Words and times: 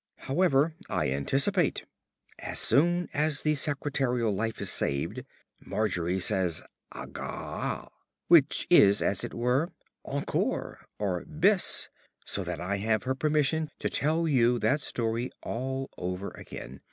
However, 0.25 0.73
I 0.89 1.11
anticipate. 1.11 1.85
As 2.39 2.57
soon 2.57 3.07
as 3.13 3.43
the 3.43 3.53
secretarial 3.53 4.33
life 4.33 4.57
was 4.57 4.71
saved, 4.71 5.23
Margery 5.59 6.19
said 6.19 6.53
"Agga," 6.91 7.87
which 8.27 8.65
is 8.71 9.03
as 9.03 9.23
it 9.23 9.35
were, 9.35 9.69
"Encore," 10.03 10.87
or 10.97 11.23
"Bis," 11.25 11.89
so 12.25 12.43
that 12.43 12.59
I 12.59 12.77
have 12.77 13.03
her 13.03 13.13
permission 13.13 13.69
to 13.77 13.91
tell 13.91 14.27
you 14.27 14.57
that 14.57 14.81
story 14.81 15.29
all 15.43 15.91
over 15.99 16.31
again. 16.31 16.79